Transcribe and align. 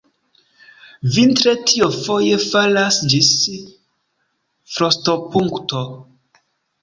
Vintre 1.15 1.51
tio 1.71 1.89
foje 1.97 2.39
falas 2.53 2.97
ĝis 3.13 3.29
frostopunkto. 4.77 5.83